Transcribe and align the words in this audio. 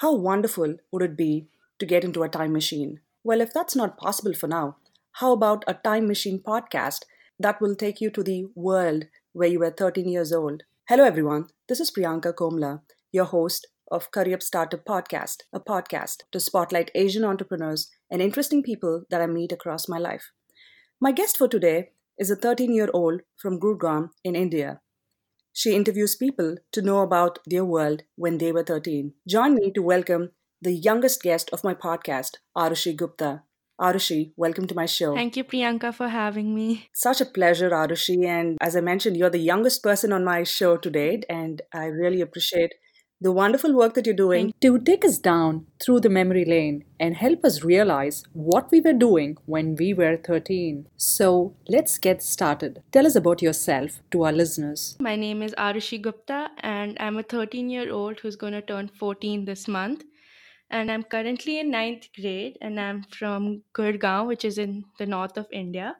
How 0.00 0.14
wonderful 0.14 0.76
would 0.92 1.00
it 1.00 1.16
be 1.16 1.48
to 1.78 1.86
get 1.86 2.04
into 2.04 2.22
a 2.22 2.28
time 2.28 2.52
machine? 2.52 3.00
Well, 3.24 3.40
if 3.40 3.54
that's 3.54 3.74
not 3.74 3.96
possible 3.96 4.34
for 4.34 4.46
now, 4.46 4.76
how 5.12 5.32
about 5.32 5.64
a 5.66 5.72
time 5.72 6.06
machine 6.06 6.38
podcast 6.38 7.04
that 7.38 7.62
will 7.62 7.74
take 7.74 7.98
you 8.02 8.10
to 8.10 8.22
the 8.22 8.44
world 8.54 9.06
where 9.32 9.48
you 9.48 9.58
were 9.58 9.70
13 9.70 10.06
years 10.06 10.34
old? 10.34 10.64
Hello, 10.90 11.02
everyone. 11.02 11.46
This 11.66 11.80
is 11.80 11.90
Priyanka 11.90 12.34
Komla, 12.34 12.82
your 13.10 13.24
host 13.24 13.68
of 13.90 14.10
Career 14.10 14.38
Startup 14.40 14.84
Podcast, 14.84 15.44
a 15.50 15.60
podcast 15.60 16.24
to 16.30 16.40
spotlight 16.40 16.90
Asian 16.94 17.24
entrepreneurs 17.24 17.90
and 18.10 18.20
interesting 18.20 18.62
people 18.62 19.04
that 19.08 19.22
I 19.22 19.26
meet 19.26 19.50
across 19.50 19.88
my 19.88 19.96
life. 19.96 20.30
My 21.00 21.10
guest 21.10 21.38
for 21.38 21.48
today 21.48 21.92
is 22.18 22.30
a 22.30 22.36
13 22.36 22.70
year 22.70 22.90
old 22.92 23.22
from 23.38 23.58
Gurgaon 23.58 24.10
in 24.22 24.36
India. 24.36 24.80
She 25.58 25.74
interviews 25.74 26.14
people 26.14 26.58
to 26.72 26.82
know 26.82 27.00
about 27.00 27.38
their 27.46 27.64
world 27.64 28.02
when 28.16 28.36
they 28.36 28.52
were 28.52 28.62
13. 28.62 29.14
Join 29.26 29.54
me 29.54 29.70
to 29.72 29.80
welcome 29.80 30.32
the 30.60 30.72
youngest 30.72 31.22
guest 31.22 31.48
of 31.50 31.64
my 31.64 31.72
podcast, 31.72 32.32
Arushi 32.54 32.94
Gupta. 32.94 33.42
Arushi, 33.80 34.34
welcome 34.36 34.66
to 34.66 34.74
my 34.74 34.84
show. 34.84 35.14
Thank 35.14 35.34
you, 35.34 35.44
Priyanka, 35.44 35.94
for 35.94 36.08
having 36.08 36.54
me. 36.54 36.90
Such 36.92 37.22
a 37.22 37.24
pleasure, 37.24 37.70
Arushi. 37.70 38.26
And 38.26 38.58
as 38.60 38.76
I 38.76 38.82
mentioned, 38.82 39.16
you're 39.16 39.30
the 39.30 39.38
youngest 39.38 39.82
person 39.82 40.12
on 40.12 40.26
my 40.26 40.42
show 40.42 40.76
to 40.76 40.90
date, 40.90 41.24
and 41.30 41.62
I 41.72 41.86
really 41.86 42.20
appreciate 42.20 42.74
the 43.18 43.32
wonderful 43.32 43.72
work 43.72 43.94
that 43.94 44.04
you're 44.04 44.14
doing 44.14 44.52
to 44.60 44.78
take 44.78 45.02
us 45.02 45.16
down 45.16 45.66
through 45.80 46.00
the 46.00 46.10
memory 46.10 46.44
lane 46.44 46.84
and 47.00 47.16
help 47.16 47.44
us 47.46 47.64
realize 47.64 48.22
what 48.34 48.70
we 48.70 48.78
were 48.78 48.92
doing 48.92 49.38
when 49.46 49.74
we 49.74 49.94
were 49.94 50.18
13. 50.18 50.86
So 50.98 51.54
let's 51.66 51.98
get 51.98 52.22
started. 52.22 52.82
Tell 52.92 53.06
us 53.06 53.16
about 53.16 53.40
yourself 53.40 54.00
to 54.10 54.24
our 54.24 54.32
listeners. 54.32 54.96
My 55.00 55.16
name 55.16 55.42
is 55.42 55.54
Arushi 55.56 56.00
Gupta, 56.02 56.50
and 56.58 56.96
I'm 57.00 57.16
a 57.16 57.22
13 57.22 57.70
year 57.70 57.90
old 57.90 58.20
who's 58.20 58.36
going 58.36 58.52
to 58.52 58.60
turn 58.60 58.88
14 58.88 59.46
this 59.46 59.66
month. 59.66 60.04
And 60.68 60.90
I'm 60.90 61.04
currently 61.04 61.60
in 61.60 61.70
ninth 61.70 62.08
grade, 62.20 62.58
and 62.60 62.78
I'm 62.78 63.04
from 63.04 63.62
Gurgaon, 63.72 64.26
which 64.26 64.44
is 64.44 64.58
in 64.58 64.84
the 64.98 65.06
north 65.06 65.38
of 65.38 65.46
India 65.52 65.94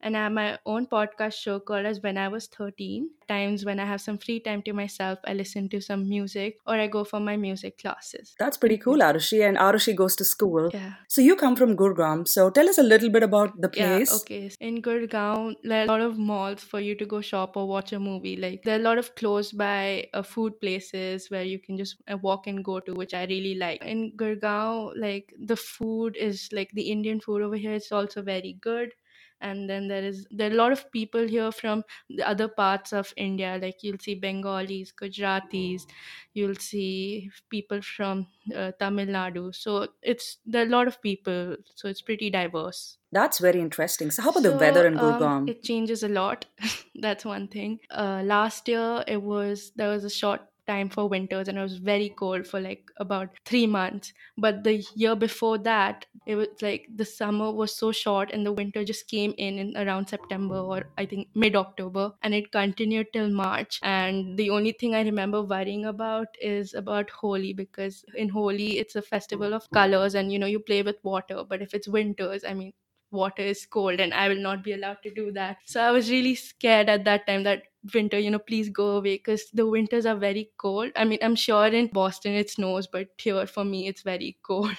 and 0.00 0.16
I 0.16 0.24
have 0.24 0.32
my 0.32 0.58
own 0.64 0.86
podcast 0.86 1.34
show 1.34 1.58
called 1.58 1.86
as 1.86 2.00
When 2.02 2.16
I 2.16 2.28
Was 2.28 2.46
13. 2.46 3.10
Times 3.28 3.64
when 3.64 3.78
I 3.78 3.84
have 3.84 4.00
some 4.00 4.16
free 4.16 4.40
time 4.40 4.62
to 4.62 4.72
myself, 4.72 5.18
I 5.26 5.34
listen 5.34 5.68
to 5.70 5.80
some 5.80 6.08
music 6.08 6.58
or 6.66 6.74
I 6.74 6.86
go 6.86 7.04
for 7.04 7.20
my 7.20 7.36
music 7.36 7.78
classes. 7.78 8.34
That's 8.38 8.56
pretty 8.56 8.78
cool, 8.78 8.98
Arushi. 8.98 9.46
And 9.46 9.58
Arushi 9.58 9.94
goes 9.94 10.16
to 10.16 10.24
school. 10.24 10.70
Yeah. 10.72 10.94
So 11.08 11.20
you 11.20 11.36
come 11.36 11.56
from 11.56 11.76
Gurgaon. 11.76 12.26
So 12.26 12.48
tell 12.50 12.68
us 12.68 12.78
a 12.78 12.82
little 12.82 13.10
bit 13.10 13.22
about 13.22 13.60
the 13.60 13.68
place. 13.68 14.10
Yeah, 14.10 14.16
okay. 14.16 14.50
In 14.60 14.80
Gurgaon, 14.80 15.56
there 15.62 15.80
are 15.80 15.84
a 15.84 15.88
lot 15.88 16.00
of 16.00 16.16
malls 16.16 16.62
for 16.62 16.80
you 16.80 16.94
to 16.94 17.04
go 17.04 17.20
shop 17.20 17.56
or 17.56 17.66
watch 17.68 17.92
a 17.92 18.00
movie. 18.00 18.36
Like 18.36 18.62
there 18.62 18.76
are 18.76 18.80
a 18.80 18.82
lot 18.82 18.98
of 18.98 19.14
close 19.14 19.52
by 19.52 20.08
uh, 20.14 20.22
food 20.22 20.60
places 20.60 21.30
where 21.30 21.44
you 21.44 21.58
can 21.58 21.76
just 21.76 21.96
uh, 22.10 22.16
walk 22.16 22.46
and 22.46 22.64
go 22.64 22.80
to, 22.80 22.94
which 22.94 23.14
I 23.14 23.24
really 23.24 23.56
like. 23.56 23.84
In 23.84 24.12
Gurgaon, 24.16 24.92
like 24.96 25.34
the 25.38 25.56
food 25.56 26.16
is 26.16 26.48
like 26.52 26.70
the 26.72 26.90
Indian 26.90 27.20
food 27.20 27.42
over 27.42 27.56
here 27.56 27.74
is 27.74 27.92
also 27.92 28.22
very 28.22 28.56
good 28.60 28.92
and 29.40 29.68
then 29.68 29.88
there 29.88 30.02
is 30.02 30.26
there 30.30 30.50
are 30.50 30.54
a 30.54 30.56
lot 30.56 30.72
of 30.72 30.90
people 30.92 31.26
here 31.26 31.50
from 31.52 31.84
the 32.08 32.26
other 32.28 32.48
parts 32.48 32.92
of 32.92 33.12
india. 33.16 33.58
Like 33.60 33.82
you'll 33.82 33.98
see 33.98 34.14
bengalis 34.14 34.92
gujaratis 34.92 35.86
you'll 36.34 36.54
see 36.56 37.30
people 37.50 37.80
from 37.82 38.26
uh, 38.54 38.72
tamil 38.80 39.06
nadu. 39.18 39.44
So 39.54 39.88
it's 40.02 40.38
there 40.46 40.62
are 40.62 40.66
a 40.66 40.74
lot 40.76 40.88
of 40.92 41.00
people. 41.02 41.56
So 41.74 41.88
it's 41.88 42.02
pretty 42.02 42.30
diverse. 42.30 42.98
That's 43.12 43.38
very 43.38 43.60
interesting. 43.60 44.10
So 44.10 44.22
how 44.22 44.30
about 44.30 44.42
so, 44.42 44.50
the 44.50 44.58
weather 44.58 44.86
in 44.86 44.98
um, 44.98 45.04
gurgaon? 45.04 45.36
um, 45.38 45.48
it 45.48 45.62
changes 45.62 46.02
a 46.02 46.08
lot. 46.08 46.46
That's 47.06 47.24
one 47.24 47.48
thing. 47.48 47.80
Uh, 47.90 48.22
last 48.24 48.68
year 48.68 49.04
it 49.06 49.22
was 49.22 49.72
there 49.76 49.88
was 49.88 50.04
a 50.04 50.10
short 50.10 50.42
time 50.68 50.88
for 50.90 51.08
winters 51.08 51.48
and 51.48 51.58
it 51.58 51.62
was 51.62 51.78
very 51.78 52.10
cold 52.10 52.46
for 52.46 52.60
like 52.60 52.90
about 52.98 53.30
three 53.46 53.66
months. 53.66 54.12
But 54.36 54.64
the 54.64 54.84
year 54.94 55.16
before 55.16 55.58
that, 55.58 56.06
it 56.26 56.36
was 56.36 56.48
like 56.62 56.86
the 56.94 57.04
summer 57.06 57.50
was 57.52 57.74
so 57.76 57.90
short 57.92 58.30
and 58.32 58.46
the 58.46 58.52
winter 58.52 58.84
just 58.84 59.08
came 59.08 59.34
in 59.38 59.58
in 59.58 59.76
around 59.76 60.08
September 60.08 60.56
or 60.58 60.90
I 60.98 61.06
think 61.06 61.28
mid 61.34 61.56
October 61.56 62.12
and 62.22 62.34
it 62.34 62.52
continued 62.52 63.08
till 63.12 63.30
March. 63.30 63.80
And 63.82 64.36
the 64.36 64.50
only 64.50 64.72
thing 64.72 64.94
I 64.94 65.02
remember 65.02 65.42
worrying 65.42 65.84
about 65.86 66.28
is 66.40 66.74
about 66.74 67.10
Holi 67.10 67.52
because 67.54 68.04
in 68.14 68.28
Holi 68.28 68.78
it's 68.78 68.96
a 68.96 69.02
festival 69.02 69.54
of 69.54 69.70
colors 69.72 70.14
and 70.14 70.32
you 70.32 70.38
know 70.38 70.46
you 70.46 70.60
play 70.60 70.82
with 70.82 70.96
water. 71.02 71.44
But 71.44 71.62
if 71.62 71.74
it's 71.74 71.88
winters, 71.88 72.44
I 72.44 72.54
mean 72.54 72.72
water 73.10 73.42
is 73.42 73.64
cold 73.66 74.00
and 74.00 74.12
I 74.12 74.28
will 74.28 74.40
not 74.42 74.62
be 74.62 74.72
allowed 74.72 75.02
to 75.02 75.10
do 75.10 75.32
that. 75.32 75.58
So 75.64 75.80
I 75.82 75.90
was 75.90 76.10
really 76.10 76.34
scared 76.34 76.88
at 76.88 77.04
that 77.04 77.26
time 77.26 77.42
that 77.44 77.62
winter, 77.94 78.18
you 78.18 78.30
know, 78.30 78.38
please 78.38 78.68
go 78.68 78.96
away 78.96 79.16
because 79.16 79.44
the 79.52 79.66
winters 79.66 80.06
are 80.06 80.16
very 80.16 80.50
cold. 80.58 80.92
I 80.96 81.04
mean, 81.04 81.18
I'm 81.22 81.34
sure 81.34 81.66
in 81.66 81.88
Boston 81.88 82.34
it 82.34 82.50
snows, 82.50 82.86
but 82.86 83.08
here 83.18 83.46
for 83.46 83.64
me 83.64 83.88
it's 83.88 84.02
very 84.02 84.38
cold. 84.42 84.76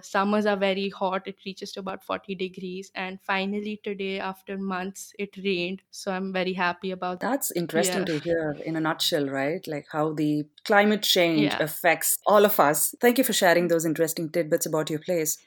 Summers 0.00 0.46
are 0.46 0.56
very 0.56 0.88
hot, 0.88 1.26
it 1.26 1.36
reaches 1.46 1.72
to 1.72 1.80
about 1.80 2.04
40 2.04 2.34
degrees. 2.34 2.90
And 2.94 3.20
finally, 3.22 3.80
today, 3.82 4.18
after 4.20 4.58
months, 4.58 5.12
it 5.18 5.36
rained. 5.44 5.82
So 5.90 6.12
I'm 6.12 6.32
very 6.32 6.52
happy 6.52 6.90
about 6.90 7.20
that. 7.20 7.30
That's 7.30 7.52
interesting 7.52 8.00
yeah. 8.00 8.04
to 8.06 8.18
hear 8.18 8.56
in 8.64 8.76
a 8.76 8.80
nutshell, 8.80 9.26
right? 9.26 9.66
Like 9.66 9.86
how 9.90 10.12
the 10.12 10.44
climate 10.64 11.02
change 11.02 11.42
yeah. 11.42 11.62
affects 11.62 12.18
all 12.26 12.44
of 12.44 12.58
us. 12.58 12.94
Thank 13.00 13.18
you 13.18 13.24
for 13.24 13.32
sharing 13.32 13.68
those 13.68 13.84
interesting 13.84 14.30
tidbits 14.30 14.66
about 14.66 14.90
your 14.90 14.98
place. 14.98 15.38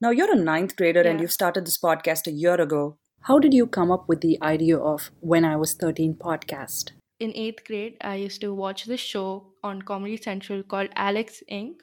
Now, 0.00 0.10
you're 0.10 0.32
a 0.32 0.36
ninth 0.36 0.76
grader 0.76 1.02
yeah. 1.02 1.10
and 1.10 1.20
you've 1.20 1.32
started 1.32 1.66
this 1.66 1.78
podcast 1.78 2.26
a 2.26 2.32
year 2.32 2.54
ago. 2.54 2.96
How 3.24 3.38
did 3.38 3.52
you 3.52 3.66
come 3.66 3.90
up 3.90 4.08
with 4.08 4.22
the 4.22 4.38
idea 4.40 4.78
of 4.78 5.10
When 5.20 5.44
I 5.44 5.56
Was 5.56 5.74
13 5.74 6.14
podcast? 6.14 6.92
In 7.18 7.32
eighth 7.34 7.66
grade, 7.66 7.98
I 8.00 8.14
used 8.14 8.40
to 8.40 8.54
watch 8.54 8.86
this 8.86 9.00
show 9.00 9.52
on 9.62 9.82
Comedy 9.82 10.16
Central 10.16 10.62
called 10.62 10.88
Alex 10.96 11.42
Inc. 11.52 11.74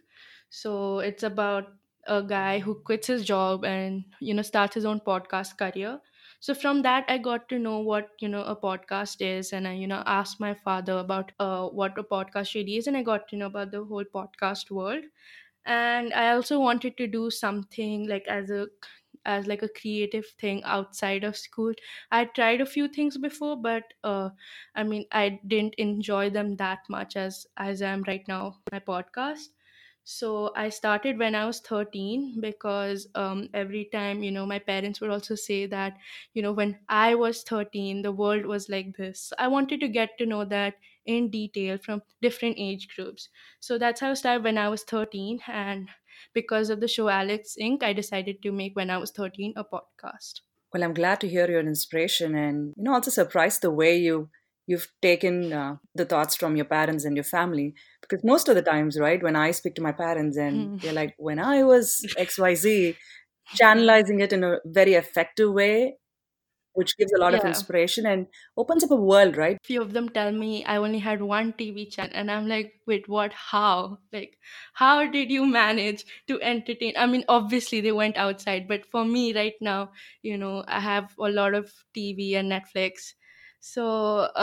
So 0.50 0.98
it's 0.98 1.22
about 1.22 1.68
a 2.08 2.24
guy 2.24 2.58
who 2.58 2.74
quits 2.74 3.06
his 3.08 3.24
job 3.24 3.66
and 3.66 4.04
you 4.20 4.34
know 4.34 4.42
starts 4.42 4.74
his 4.74 4.86
own 4.86 5.00
podcast 5.02 5.58
career 5.58 6.00
so 6.40 6.54
from 6.54 6.82
that 6.82 7.04
i 7.10 7.18
got 7.18 7.50
to 7.50 7.60
know 7.60 7.80
what 7.80 8.12
you 8.22 8.30
know 8.30 8.44
a 8.44 8.56
podcast 8.56 9.18
is 9.20 9.52
and 9.52 9.68
i 9.68 9.74
you 9.74 9.88
know 9.88 10.02
asked 10.06 10.40
my 10.40 10.54
father 10.54 10.94
about 11.00 11.34
uh, 11.40 11.68
what 11.68 11.98
a 11.98 12.04
podcast 12.04 12.56
really 12.56 12.78
is 12.78 12.88
and 12.88 12.96
i 12.96 13.04
got 13.04 13.28
to 13.28 13.36
know 13.36 13.48
about 13.48 13.72
the 13.72 13.84
whole 13.84 14.06
podcast 14.16 14.72
world 14.72 15.04
and 15.66 16.14
i 16.14 16.32
also 16.32 16.60
wanted 16.60 16.98
to 16.98 17.08
do 17.08 17.30
something 17.30 18.08
like 18.08 18.26
as 18.30 18.50
a 18.50 18.68
as 19.26 19.48
like 19.48 19.62
a 19.64 19.70
creative 19.70 20.26
thing 20.40 20.64
outside 20.64 21.24
of 21.24 21.38
school 21.38 21.74
i 22.12 22.24
tried 22.26 22.62
a 22.62 22.66
few 22.66 22.88
things 22.88 23.18
before 23.18 23.56
but 23.56 23.94
uh, 24.04 24.30
i 24.76 24.84
mean 24.84 25.06
i 25.12 25.40
didn't 25.48 25.76
enjoy 25.76 26.30
them 26.30 26.56
that 26.58 26.80
much 26.90 27.16
as 27.16 27.46
as 27.58 27.82
i 27.82 27.90
am 27.90 28.04
right 28.08 28.28
now 28.28 28.58
my 28.72 28.80
podcast 28.80 29.50
so 30.04 30.54
I 30.56 30.70
started 30.70 31.20
when 31.20 31.36
I 31.36 31.46
was 31.46 31.60
13 31.60 32.40
because 32.40 33.08
um, 33.16 33.50
every 33.54 33.86
time, 33.92 34.24
you 34.24 34.32
know, 34.32 34.46
my 34.46 34.58
parents 34.60 35.02
would 35.02 35.10
also 35.10 35.36
say 35.36 35.66
that, 35.66 35.98
you 36.34 36.42
know, 36.42 36.54
when 36.54 36.80
I 36.88 37.16
was 37.16 37.44
13, 37.44 38.02
the 38.04 38.12
world 38.14 38.46
was 38.46 38.70
like 38.70 38.96
this. 38.96 39.34
I 39.38 39.50
wanted 39.50 39.82
to 39.82 39.90
get 39.90 40.18
to 40.20 40.26
know 40.26 40.46
that 40.46 40.76
in 41.08 41.30
detail 41.30 41.78
from 41.78 42.02
different 42.22 42.56
age 42.60 42.88
groups. 42.96 43.30
So 43.60 43.78
that's 43.78 44.02
how 44.02 44.12
I 44.12 44.14
started 44.14 44.44
when 44.44 44.58
I 44.58 44.70
was 44.70 44.84
13. 44.84 45.40
And 45.48 45.90
because 46.34 46.70
of 46.70 46.80
the 46.80 46.88
show 46.88 47.10
Alex 47.10 47.56
Inc., 47.60 47.84
I 47.84 47.94
decided 47.94 48.42
to 48.44 48.52
make 48.52 48.76
when 48.76 48.90
I 48.90 48.98
was 48.98 49.12
13 49.12 49.54
a 49.56 49.64
podcast. 49.64 50.42
Well, 50.74 50.84
I'm 50.84 50.94
glad 50.94 51.22
to 51.22 51.30
hear 51.30 51.50
your 51.50 51.62
inspiration 51.62 52.36
and, 52.36 52.74
you 52.78 52.84
know, 52.84 52.94
also 52.94 53.10
surprised 53.10 53.62
the 53.62 53.72
way 53.72 53.98
you 53.98 54.30
you've 54.68 54.90
taken 55.02 55.54
uh, 55.54 55.78
the 55.96 56.06
thoughts 56.06 56.36
from 56.36 56.56
your 56.56 56.66
parents 56.66 57.06
and 57.06 57.16
your 57.16 57.24
family 57.24 57.74
because 58.02 58.24
most 58.24 58.50
of 58.50 58.56
the 58.56 58.62
times 58.62 59.00
right 59.00 59.24
when 59.24 59.36
i 59.36 59.50
speak 59.50 59.76
to 59.76 59.82
my 59.82 59.94
parents 59.94 60.38
and 60.38 60.56
mm. 60.56 60.82
they're 60.82 60.94
like 60.94 61.16
when 61.18 61.40
i 61.40 61.64
was 61.64 62.06
xyz 62.20 62.96
channelizing 63.56 64.22
it 64.22 64.34
in 64.34 64.44
a 64.44 64.58
very 64.66 64.94
effective 64.94 65.54
way 65.54 65.96
which 66.78 66.98
gives 66.98 67.12
a 67.14 67.20
lot 67.20 67.34
yeah. 67.34 67.40
of 67.40 67.46
inspiration 67.46 68.06
and 68.06 68.28
opens 68.56 68.84
up 68.84 68.92
a 68.92 68.96
world 68.96 69.38
right? 69.38 69.58
Few 69.64 69.82
of 69.82 69.94
them 69.94 70.08
tell 70.10 70.32
me 70.32 70.64
i 70.66 70.78
only 70.78 71.00
had 71.00 71.22
one 71.22 71.52
tv 71.54 71.84
channel 71.92 72.16
and 72.16 72.32
i'm 72.32 72.48
like 72.48 72.74
wait 72.88 73.08
what? 73.08 73.34
How? 73.34 74.00
Like 74.14 74.40
how 74.74 75.06
did 75.06 75.30
you 75.30 75.46
manage 75.46 76.06
to 76.28 76.42
entertain? 76.42 76.94
I 76.98 77.06
mean 77.06 77.24
obviously 77.28 77.82
they 77.82 77.92
went 77.92 78.18
outside 78.18 78.68
but 78.68 78.86
for 78.86 79.04
me 79.06 79.34
right 79.36 79.54
now 79.62 79.92
you 80.24 80.38
know 80.38 80.64
i 80.68 80.80
have 80.80 81.14
a 81.20 81.30
lot 81.30 81.54
of 81.54 81.74
tv 81.96 82.36
and 82.36 82.52
netflix. 82.52 83.14
So 83.60 83.86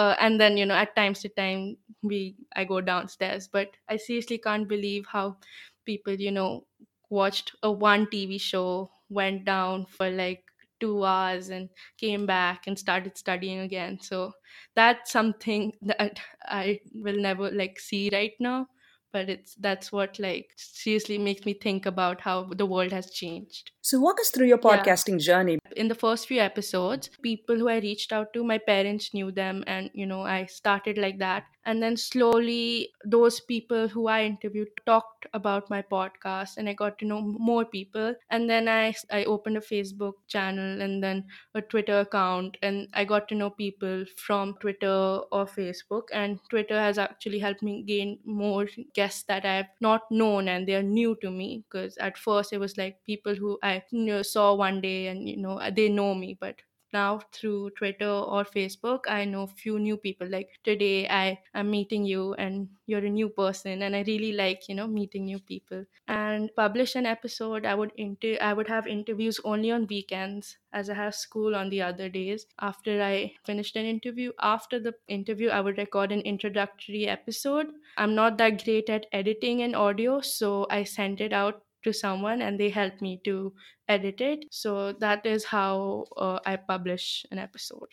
uh, 0.03 0.17
and 0.21 0.41
then 0.41 0.57
you 0.57 0.67
know 0.67 0.75
at 0.75 0.95
times 0.97 1.21
to 1.23 1.29
time 1.29 1.77
we 2.03 2.37
i 2.55 2.65
go 2.65 2.81
downstairs 2.81 3.49
but 3.49 3.77
i 3.89 3.97
seriously 3.97 4.39
can't 4.39 4.69
believe 4.69 5.07
how 5.07 5.39
people 5.87 6.15
you 6.15 6.33
know 6.33 6.67
watched 7.11 7.55
a 7.63 7.71
one 7.73 8.07
tv 8.07 8.41
show 8.41 8.91
went 9.09 9.45
down 9.45 9.87
for 9.87 10.11
like 10.11 10.45
two 10.81 11.05
hours 11.05 11.49
and 11.49 11.69
came 11.99 12.27
back 12.27 12.67
and 12.67 12.79
started 12.79 13.17
studying 13.17 13.61
again. 13.61 13.99
So 14.01 14.33
that's 14.75 15.11
something 15.11 15.73
that 15.83 16.21
i 16.47 16.81
will 16.95 17.17
never 17.17 17.51
like 17.51 17.79
see 17.79 18.11
right 18.13 18.33
now 18.41 18.67
but 19.13 19.29
it's 19.29 19.55
that's 19.55 19.93
what 19.93 20.19
like 20.19 20.49
seriously 20.57 21.17
makes 21.19 21.47
me 21.47 21.55
think 21.55 21.87
about 21.87 22.21
how 22.21 22.51
the 22.57 22.67
world 22.67 22.91
has 22.91 23.11
changed. 23.13 23.71
So 23.81 24.01
walk 24.01 24.19
us 24.21 24.31
through 24.31 24.49
your 24.49 24.59
podcasting 24.59 25.21
yeah. 25.21 25.27
journey. 25.27 25.59
In 25.77 25.87
the 25.87 25.95
first 25.95 26.27
few 26.27 26.41
episodes 26.41 27.11
people 27.23 27.57
who 27.57 27.69
i 27.69 27.79
reached 27.79 28.13
out 28.13 28.33
to 28.33 28.43
my 28.43 28.59
parents 28.59 29.15
knew 29.15 29.31
them 29.31 29.63
and 29.69 29.89
you 29.95 30.05
know 30.05 30.23
i 30.23 30.47
started 30.47 30.99
like 30.99 31.21
that 31.21 31.45
and 31.67 31.83
then 31.83 31.97
slowly 31.97 32.91
those 33.05 33.41
people 33.41 33.89
who 33.89 34.07
i 34.07 34.23
interviewed 34.25 34.69
talked 34.87 35.27
about 35.33 35.69
my 35.71 35.81
podcast 35.83 36.57
and 36.57 36.69
i 36.69 36.73
got 36.73 36.99
to 36.99 37.05
know 37.07 37.21
more 37.23 37.65
people. 37.65 38.15
And 38.31 38.49
then 38.49 38.69
i 38.69 38.95
i 39.11 39.25
opened 39.25 39.57
a 39.57 39.61
facebook 39.61 40.15
channel 40.29 40.81
and 40.83 41.03
then 41.03 41.25
a 41.55 41.63
twitter 41.63 42.01
account 42.01 42.57
and 42.63 42.89
i 42.95 43.05
got 43.05 43.29
to 43.29 43.35
know 43.35 43.51
people 43.51 44.05
from 44.17 44.55
twitter 44.61 45.21
or 45.33 45.47
facebook. 45.47 46.03
And 46.13 46.39
twitter 46.51 46.79
has 46.79 46.99
actually 46.99 47.39
helped 47.39 47.63
me 47.63 47.83
gain 47.83 48.19
more 48.25 48.67
guests 48.95 49.25
that 49.25 49.45
i've 49.45 49.73
not 49.81 50.03
known 50.11 50.49
and 50.49 50.69
they're 50.69 50.83
new 50.83 51.17
to 51.23 51.31
me 51.31 51.65
because 51.69 51.97
at 51.99 52.19
first 52.19 52.53
it 52.53 52.59
was 52.59 52.77
like 52.77 53.03
people 53.05 53.35
who 53.35 53.59
i 53.63 53.83
you 53.91 54.05
know, 54.07 54.23
saw 54.23 54.55
one 54.55 54.81
day 54.81 55.07
and 55.09 55.29
you 55.29 55.37
know 55.37 55.61
they 55.75 55.89
know 55.89 56.15
me 56.15 56.37
but 56.41 56.61
now 56.95 57.21
through 57.33 57.71
Twitter 57.79 58.09
or 58.09 58.45
Facebook, 58.45 59.01
I 59.09 59.25
know 59.27 59.47
few 59.47 59.79
new 59.79 59.97
people. 59.99 60.29
Like 60.29 60.51
today, 60.65 61.09
I 61.09 61.43
am 61.55 61.71
meeting 61.71 62.05
you, 62.07 62.35
and 62.35 62.69
you're 62.87 63.05
a 63.05 63.11
new 63.19 63.29
person, 63.29 63.83
and 63.83 63.97
I 63.97 64.03
really 64.07 64.33
like 64.33 64.69
you 64.69 64.75
know 64.77 64.87
meeting 64.87 65.27
new 65.27 65.41
people. 65.41 65.85
And 66.09 66.51
publish 66.57 66.95
an 66.97 67.07
episode. 67.07 67.67
I 67.67 67.75
would 67.75 67.93
inter- 67.97 68.39
I 68.41 68.53
would 68.55 68.69
have 68.69 68.87
interviews 68.87 69.41
only 69.45 69.71
on 69.71 69.87
weekends, 69.87 70.57
as 70.73 70.89
I 70.91 70.95
have 70.95 71.15
school 71.15 71.55
on 71.57 71.69
the 71.71 71.83
other 71.83 72.09
days. 72.09 72.47
After 72.61 73.03
I 73.03 73.35
finished 73.45 73.77
an 73.77 73.87
interview, 73.87 74.33
after 74.41 74.81
the 74.81 74.95
interview, 75.09 75.49
I 75.51 75.61
would 75.61 75.79
record 75.79 76.13
an 76.13 76.21
introductory 76.23 77.07
episode. 77.09 77.69
I'm 77.97 78.15
not 78.15 78.39
that 78.39 78.65
great 78.65 78.89
at 78.89 79.07
editing 79.13 79.63
and 79.63 79.75
audio, 79.77 80.21
so 80.21 80.67
I 80.71 80.85
sent 80.85 81.21
it 81.21 81.33
out 81.33 81.63
to 81.85 81.93
someone 81.93 82.43
and 82.43 82.59
they 82.59 82.71
help 82.71 83.01
me 83.01 83.21
to 83.25 83.53
edit 83.89 84.21
it. 84.21 84.47
So 84.51 84.93
that 84.93 85.27
is 85.27 85.45
how 85.45 86.07
uh, 86.17 86.39
I 86.45 86.57
publish 86.57 87.25
an 87.31 87.39
episode. 87.39 87.89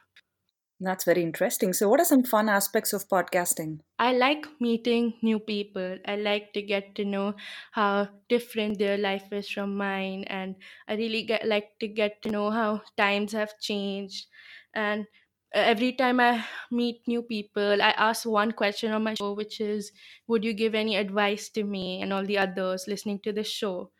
That's 0.83 1.05
very 1.05 1.21
interesting. 1.21 1.73
So, 1.73 1.87
what 1.87 1.99
are 1.99 2.05
some 2.05 2.23
fun 2.23 2.49
aspects 2.49 2.91
of 2.91 3.07
podcasting? 3.07 3.81
I 3.99 4.13
like 4.13 4.47
meeting 4.59 5.13
new 5.21 5.37
people. 5.37 5.99
I 6.07 6.15
like 6.15 6.53
to 6.53 6.61
get 6.63 6.95
to 6.95 7.05
know 7.05 7.35
how 7.71 8.09
different 8.29 8.79
their 8.79 8.97
life 8.97 9.31
is 9.31 9.47
from 9.47 9.77
mine, 9.77 10.23
and 10.25 10.55
I 10.87 10.95
really 10.95 11.21
get 11.21 11.47
like 11.47 11.77
to 11.81 11.87
get 11.87 12.23
to 12.23 12.31
know 12.31 12.49
how 12.49 12.81
times 12.97 13.31
have 13.33 13.59
changed. 13.59 14.25
And 14.73 15.05
every 15.53 15.93
time 15.93 16.19
I 16.19 16.45
meet 16.71 17.07
new 17.07 17.21
people, 17.23 17.81
I 17.81 17.91
ask 17.91 18.25
one 18.25 18.51
question 18.51 18.91
on 18.91 19.03
my 19.03 19.13
show, 19.15 19.33
which 19.33 19.59
is, 19.61 19.91
"Would 20.27 20.43
you 20.45 20.53
give 20.53 20.75
any 20.75 20.95
advice 20.95 21.49
to 21.51 21.63
me 21.63 22.01
and 22.01 22.13
all 22.13 22.25
the 22.25 22.37
others 22.37 22.87
listening 22.87 23.19
to 23.21 23.33
the 23.33 23.43
show?" 23.43 23.91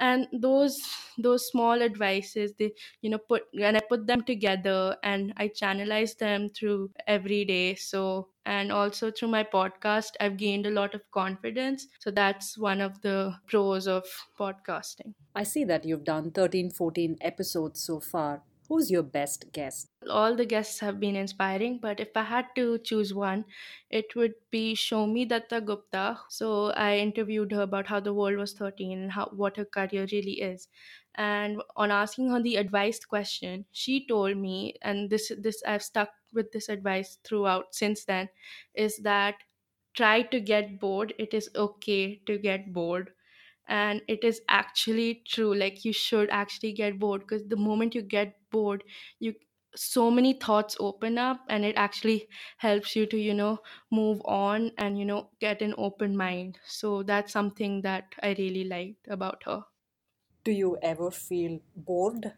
and 0.00 0.28
those 0.32 0.76
those 1.18 1.48
small 1.48 1.82
advices 1.82 2.52
they 2.58 2.72
you 3.00 3.10
know 3.10 3.18
put 3.18 3.42
and 3.60 3.76
i 3.76 3.80
put 3.88 4.06
them 4.06 4.22
together 4.22 4.96
and 5.02 5.32
i 5.36 5.48
channelize 5.48 6.16
them 6.18 6.48
through 6.48 6.92
every 7.08 7.44
day 7.44 7.74
so 7.74 8.30
and 8.46 8.70
also 8.70 9.10
through 9.10 9.28
my 9.28 9.42
podcast 9.42 10.12
i've 10.20 10.36
gained 10.36 10.66
a 10.66 10.70
lot 10.70 10.94
of 10.94 11.10
confidence 11.10 11.88
so 11.98 12.10
that's 12.12 12.56
one 12.56 12.80
of 12.80 13.00
the 13.02 13.34
pros 13.48 13.88
of 13.88 14.04
podcasting 14.38 15.14
I 15.34 15.42
see 15.44 15.64
that 15.64 15.86
you've 15.86 16.04
done 16.04 16.32
13, 16.32 16.70
14 16.70 17.16
episodes 17.22 17.80
so 17.82 17.98
far. 17.98 18.42
Who's 18.68 18.88
your 18.90 19.02
best 19.02 19.50
guest? 19.52 19.90
all 20.10 20.34
the 20.36 20.46
guests 20.46 20.78
have 20.80 20.98
been 21.00 21.16
inspiring 21.16 21.78
but 21.82 21.98
if 22.00 22.16
i 22.16 22.22
had 22.22 22.46
to 22.56 22.78
choose 22.78 23.12
one 23.12 23.44
it 23.90 24.14
would 24.14 24.34
be 24.50 24.62
shomi 24.74 25.24
datta 25.32 25.60
gupta 25.60 26.20
so 26.28 26.50
i 26.84 26.96
interviewed 26.98 27.50
her 27.52 27.62
about 27.62 27.86
how 27.88 27.98
the 28.00 28.14
world 28.14 28.36
was 28.38 28.52
13 28.54 28.96
and 28.98 29.12
how 29.12 29.26
what 29.42 29.56
her 29.56 29.64
career 29.64 30.06
really 30.12 30.40
is. 30.40 30.68
And 31.16 31.60
on 31.74 31.90
asking 31.90 32.30
her 32.30 32.40
the 32.40 32.54
advice 32.56 33.04
question 33.04 33.66
she 33.72 34.06
told 34.06 34.36
me 34.36 34.74
and 34.82 35.10
this 35.10 35.32
this 35.36 35.62
i've 35.66 35.82
stuck 35.82 36.10
with 36.32 36.52
this 36.52 36.68
advice 36.68 37.16
throughout 37.24 37.74
since 37.74 38.04
then 38.04 38.28
is 38.74 38.98
that 38.98 39.42
try 39.94 40.22
to 40.22 40.40
get 40.40 40.78
bored. 40.80 41.12
It 41.18 41.34
is 41.34 41.50
okay 41.56 42.16
to 42.26 42.38
get 42.38 42.72
bored 42.72 43.12
and 43.68 44.02
it 44.08 44.24
is 44.24 44.40
actually 44.48 45.22
true 45.26 45.54
like 45.54 45.84
you 45.84 45.92
should 45.92 46.28
actually 46.30 46.72
get 46.72 46.98
bored 46.98 47.20
because 47.22 47.46
the 47.48 47.56
moment 47.56 47.94
you 47.94 48.02
get 48.02 48.36
bored 48.50 48.82
you 49.18 49.34
so 49.76 50.10
many 50.10 50.32
thoughts 50.32 50.76
open 50.80 51.18
up 51.18 51.44
and 51.48 51.64
it 51.64 51.76
actually 51.76 52.28
helps 52.58 52.96
you 52.96 53.04
to 53.06 53.18
you 53.18 53.34
know 53.34 53.58
move 53.90 54.20
on 54.24 54.72
and 54.78 54.98
you 54.98 55.04
know 55.04 55.30
get 55.40 55.60
an 55.62 55.74
open 55.78 56.16
mind 56.16 56.58
so 56.64 57.02
that's 57.02 57.32
something 57.32 57.82
that 57.82 58.14
i 58.22 58.34
really 58.38 58.64
liked 58.64 59.06
about 59.08 59.42
her 59.44 59.62
Do 60.42 60.50
you 60.50 60.76
ever 60.82 61.12
feel 61.12 61.60
bored? 61.76 62.34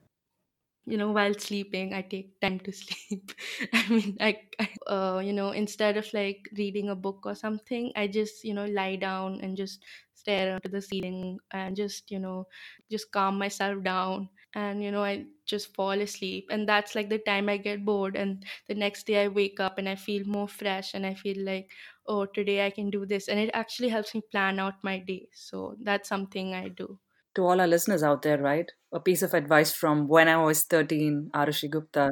You 0.87 0.97
know 0.97 1.11
while 1.13 1.35
sleeping 1.35 1.93
i 1.95 2.03
take 2.03 2.41
time 2.41 2.59
to 2.61 2.73
sleep. 2.81 3.33
I 3.73 3.89
mean 3.89 4.17
I, 4.21 4.41
I 4.59 4.69
uh, 4.93 5.19
you 5.21 5.33
know 5.33 5.51
instead 5.51 5.97
of 5.97 6.07
like 6.15 6.49
reading 6.57 6.89
a 6.89 6.97
book 6.97 7.23
or 7.27 7.35
something 7.35 7.93
i 7.97 8.07
just 8.07 8.45
you 8.45 8.55
know 8.55 8.67
lie 8.67 8.97
down 8.97 9.41
and 9.43 9.57
just 9.57 9.85
stare 10.15 10.55
into 10.57 10.69
the 10.69 10.83
ceiling 10.83 11.39
and 11.53 11.77
just 11.77 12.11
you 12.11 12.19
know 12.19 12.47
just 12.91 13.11
calm 13.13 13.39
myself 13.39 13.83
down 13.83 14.29
and 14.55 14.83
you 14.83 14.91
know 14.91 15.03
i 15.05 15.25
just 15.47 15.75
fall 15.75 15.91
asleep. 16.01 16.47
And 16.51 16.69
that's 16.69 16.95
like 16.95 17.09
the 17.09 17.19
time 17.19 17.49
i 17.49 17.57
get 17.57 17.85
bored 17.85 18.17
and 18.17 18.45
the 18.69 18.75
next 18.75 19.07
day 19.07 19.25
i 19.25 19.29
wake 19.29 19.61
up 19.61 19.79
and 19.79 19.89
i 19.89 19.95
feel 19.97 20.25
more 20.27 20.49
fresh 20.49 20.95
and 20.95 21.05
i 21.07 21.15
feel 21.15 21.45
like 21.45 21.71
oh 22.07 22.27
today 22.27 22.67
i 22.67 22.71
can 22.71 22.91
do 22.91 23.07
this. 23.07 23.29
And 23.29 23.39
it 23.41 23.51
actually 23.55 23.89
helps 23.89 24.15
me 24.15 24.23
plan 24.31 24.59
out 24.59 24.75
my 24.83 24.99
day. 24.99 25.29
So 25.33 25.77
that's 25.83 26.09
something 26.09 26.55
i 26.55 26.69
do 26.69 26.99
To 27.35 27.43
all 27.47 27.61
our 27.61 27.67
listeners 27.67 28.03
out 28.03 28.23
there, 28.23 28.39
right? 28.39 28.71
A 28.93 29.01
piece 29.01 29.23
of 29.23 29.35
advice 29.35 29.73
from 29.73 30.09
when 30.09 30.29
I 30.29 30.37
was 30.37 30.63
13, 30.65 31.31
Arushi 31.35 31.69
Gupta. 31.71 32.11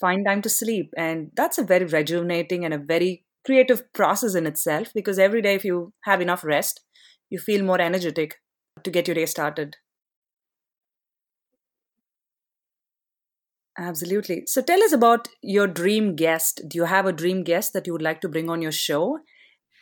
Find 0.00 0.24
time 0.26 0.42
to 0.42 0.48
sleep. 0.50 0.92
And 0.96 1.30
that's 1.36 1.58
a 1.58 1.64
very 1.64 1.84
rejuvenating 1.86 2.64
and 2.64 2.74
a 2.74 2.78
very 2.78 3.24
creative 3.44 3.92
process 3.92 4.34
in 4.34 4.46
itself 4.46 4.88
because 4.94 5.18
every 5.18 5.42
day, 5.42 5.54
if 5.54 5.64
you 5.64 5.92
have 6.04 6.20
enough 6.22 6.44
rest, 6.44 6.80
you 7.30 7.38
feel 7.38 7.64
more 7.64 7.80
energetic 7.80 8.36
to 8.84 8.90
get 8.90 9.08
your 9.08 9.14
day 9.16 9.26
started. 9.26 9.76
Absolutely. 13.78 14.44
So 14.46 14.60
tell 14.60 14.82
us 14.82 14.92
about 14.92 15.28
your 15.40 15.66
dream 15.68 16.16
guest. 16.16 16.62
Do 16.68 16.76
you 16.78 16.84
have 16.84 17.06
a 17.06 17.12
dream 17.12 17.44
guest 17.44 17.72
that 17.72 17.86
you 17.86 17.92
would 17.92 18.02
like 18.02 18.20
to 18.22 18.28
bring 18.28 18.50
on 18.50 18.60
your 18.60 18.72
show? 18.72 19.20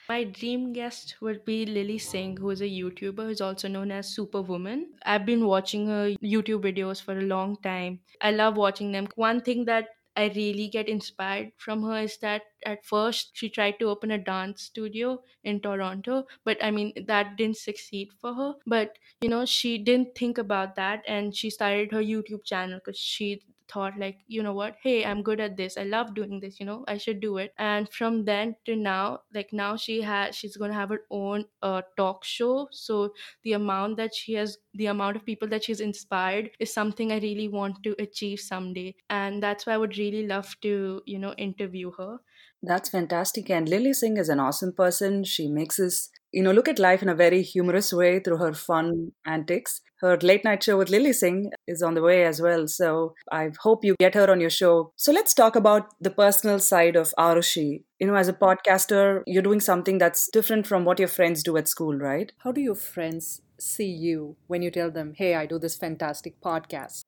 My 0.08 0.24
dream 0.24 0.72
guest 0.72 1.16
would 1.20 1.44
be 1.44 1.64
Lilly 1.64 1.98
Singh, 1.98 2.38
who 2.38 2.50
is 2.50 2.60
a 2.60 2.64
YouTuber 2.68 3.22
who's 3.26 3.40
also 3.40 3.68
known 3.68 3.90
as 3.92 4.08
Superwoman. 4.12 4.94
I've 5.04 5.24
been 5.26 5.46
watching 5.46 5.86
her 5.86 6.10
YouTube 6.22 6.62
videos 6.62 7.00
for 7.00 7.16
a 7.18 7.22
long 7.22 7.56
time. 7.62 8.00
I 8.20 8.32
love 8.32 8.56
watching 8.56 8.90
them. 8.92 9.06
One 9.14 9.40
thing 9.42 9.64
that 9.66 9.90
I 10.16 10.28
really 10.28 10.68
get 10.68 10.88
inspired 10.88 11.52
from 11.58 11.82
her 11.84 12.00
is 12.00 12.18
that 12.18 12.42
at 12.64 12.84
first 12.84 13.36
she 13.36 13.48
tried 13.50 13.78
to 13.80 13.84
open 13.88 14.10
a 14.10 14.18
dance 14.18 14.62
studio 14.62 15.22
in 15.44 15.60
Toronto, 15.60 16.26
but 16.44 16.56
I 16.64 16.70
mean, 16.72 16.92
that 17.06 17.36
didn't 17.36 17.58
succeed 17.58 18.12
for 18.20 18.34
her. 18.34 18.54
But 18.66 18.98
you 19.20 19.28
know, 19.28 19.44
she 19.44 19.76
didn't 19.78 20.14
think 20.16 20.38
about 20.38 20.74
that 20.76 21.04
and 21.06 21.36
she 21.36 21.50
started 21.50 21.92
her 21.92 22.02
YouTube 22.02 22.44
channel 22.44 22.78
because 22.78 22.98
she 22.98 23.42
thought 23.68 23.98
like 23.98 24.18
you 24.26 24.42
know 24.42 24.52
what? 24.52 24.76
Hey 24.82 25.04
i'm 25.04 25.22
good 25.22 25.40
at 25.40 25.56
this. 25.56 25.76
I 25.76 25.84
love 25.84 26.14
doing 26.14 26.40
this 26.40 26.60
you 26.60 26.66
know? 26.66 26.84
I 26.88 26.96
should 26.98 27.20
do 27.20 27.38
it. 27.38 27.52
And 27.58 27.88
from 27.88 28.24
then 28.24 28.56
to 28.66 28.76
now 28.76 29.20
like 29.34 29.52
now 29.52 29.76
she 29.76 30.00
has 30.02 30.34
she's 30.36 30.56
going 30.56 30.70
to 30.70 30.76
have 30.76 30.90
her 30.90 31.02
own 31.10 31.44
uh, 31.62 31.82
talk 31.96 32.24
show. 32.24 32.68
So 32.72 33.12
the 33.42 33.52
amount 33.54 33.96
that 33.98 34.14
she 34.14 34.34
has 34.34 34.58
the 34.74 34.86
amount 34.86 35.16
of 35.16 35.24
people 35.24 35.48
that 35.48 35.64
she's 35.64 35.80
inspired 35.80 36.50
is 36.60 36.72
something 36.72 37.12
i 37.12 37.18
really 37.18 37.48
want 37.48 37.82
to 37.82 37.94
achieve 37.98 38.40
someday. 38.40 38.94
And 39.10 39.42
that's 39.42 39.66
why 39.66 39.74
i 39.74 39.78
would 39.78 39.98
really 39.98 40.26
love 40.26 40.56
to 40.62 41.02
you 41.06 41.18
know 41.18 41.34
interview 41.34 41.92
her. 41.98 42.18
That's 42.62 42.88
fantastic. 42.88 43.50
And 43.50 43.68
Lilly 43.68 43.92
Singh 43.92 44.16
is 44.16 44.28
an 44.28 44.40
awesome 44.40 44.72
person. 44.72 45.24
She 45.24 45.46
us, 45.78 46.10
you 46.36 46.42
know, 46.42 46.52
look 46.52 46.68
at 46.68 46.78
life 46.78 47.02
in 47.02 47.08
a 47.08 47.14
very 47.14 47.40
humorous 47.40 47.94
way 47.94 48.20
through 48.20 48.36
her 48.36 48.52
fun 48.52 49.12
antics. 49.24 49.80
Her 50.00 50.18
late 50.18 50.44
night 50.44 50.62
show 50.62 50.76
with 50.76 50.90
Lilly 50.90 51.14
Singh 51.14 51.50
is 51.66 51.82
on 51.82 51.94
the 51.94 52.02
way 52.02 52.26
as 52.26 52.42
well. 52.42 52.68
So 52.68 53.14
I 53.32 53.52
hope 53.58 53.86
you 53.86 53.94
get 53.98 54.14
her 54.14 54.30
on 54.30 54.38
your 54.38 54.50
show. 54.50 54.92
So 54.96 55.12
let's 55.12 55.32
talk 55.32 55.56
about 55.56 55.94
the 55.98 56.10
personal 56.10 56.58
side 56.58 56.94
of 56.94 57.14
Arushi. 57.18 57.84
You 57.98 58.06
know, 58.06 58.16
as 58.16 58.28
a 58.28 58.34
podcaster, 58.34 59.22
you're 59.26 59.42
doing 59.42 59.60
something 59.60 59.96
that's 59.96 60.28
different 60.30 60.66
from 60.66 60.84
what 60.84 60.98
your 60.98 61.08
friends 61.08 61.42
do 61.42 61.56
at 61.56 61.68
school, 61.68 61.96
right? 61.96 62.30
How 62.44 62.52
do 62.52 62.60
your 62.60 62.74
friends 62.74 63.40
see 63.58 63.88
you 63.88 64.36
when 64.46 64.60
you 64.60 64.70
tell 64.70 64.90
them, 64.90 65.14
hey, 65.16 65.36
I 65.36 65.46
do 65.46 65.58
this 65.58 65.78
fantastic 65.78 66.38
podcast? 66.42 67.04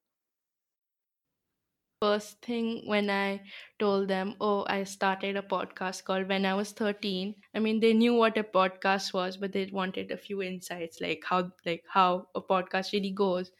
First 2.00 2.40
thing 2.42 2.82
when 2.86 3.10
I 3.10 3.42
told 3.78 4.08
them, 4.08 4.34
oh, 4.40 4.64
I 4.68 4.84
started 4.84 5.36
a 5.36 5.42
podcast 5.42 6.04
called 6.04 6.28
When 6.28 6.46
I 6.46 6.54
Was 6.54 6.72
13. 6.72 7.34
I 7.54 7.58
mean, 7.60 7.80
they 7.80 7.92
knew 7.94 8.14
what 8.14 8.38
a 8.38 8.44
podcast 8.44 9.12
was, 9.12 9.36
but 9.36 9.52
they 9.52 9.66
wanted 9.72 10.10
a 10.10 10.16
few 10.16 10.42
insights, 10.42 11.00
like 11.00 11.22
how 11.24 11.52
like 11.66 11.84
how 11.88 12.28
a 12.34 12.40
podcast 12.42 12.92
really 12.92 13.10
goes. 13.12 13.50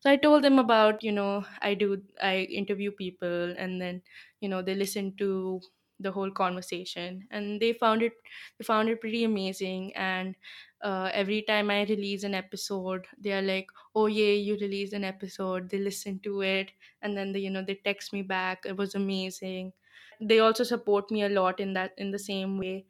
So 0.00 0.10
I 0.10 0.16
told 0.16 0.44
them 0.44 0.58
about, 0.58 1.02
you 1.02 1.12
know, 1.12 1.44
I 1.62 1.74
do 1.74 2.02
I 2.22 2.38
interview 2.62 2.90
people 2.92 3.54
and 3.58 3.80
then, 3.80 4.02
you 4.40 4.48
know, 4.48 4.62
they 4.62 4.74
listen 4.74 5.16
to 5.18 5.60
the 6.00 6.12
whole 6.12 6.30
conversation 6.30 7.26
and 7.30 7.60
they 7.60 7.74
found 7.74 8.02
it 8.02 8.14
they 8.58 8.64
found 8.64 8.88
it 8.88 9.00
pretty 9.02 9.24
amazing 9.24 9.94
and 9.96 10.34
uh, 10.82 11.10
every 11.12 11.42
time 11.42 11.70
i 11.70 11.82
release 11.84 12.22
an 12.24 12.34
episode 12.34 13.06
they 13.18 13.32
are 13.32 13.42
like 13.42 13.70
oh 13.94 14.06
yeah 14.06 14.32
you 14.48 14.56
released 14.56 14.92
an 14.92 15.04
episode. 15.04 15.68
They 15.70 15.78
listen 15.78 16.20
to 16.20 16.42
it 16.42 16.72
and 17.02 17.16
then 17.16 17.32
they 17.32 17.40
you 17.40 17.50
know 17.50 17.62
they 17.64 17.74
text 17.76 18.12
me 18.12 18.22
back. 18.22 18.64
It 18.66 18.76
was 18.76 18.94
amazing. 18.94 19.72
They 20.20 20.38
also 20.38 20.64
support 20.64 21.10
me 21.10 21.22
a 21.22 21.28
lot 21.28 21.60
in 21.60 21.72
that 21.74 21.92
in 21.98 22.10
the 22.10 22.18
same 22.18 22.58
way. 22.58 22.86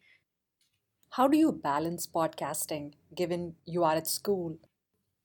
How 1.10 1.28
do 1.28 1.36
you 1.36 1.52
balance 1.52 2.06
podcasting 2.06 2.94
given 3.14 3.56
you 3.66 3.84
are 3.84 3.96
at 3.96 4.06
school? 4.06 4.58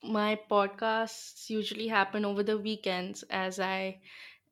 my 0.04 0.40
podcasts 0.50 1.50
usually 1.50 1.88
happen 1.90 2.24
over 2.24 2.44
the 2.44 2.58
weekends 2.58 3.24
as 3.24 3.60
i 3.60 4.00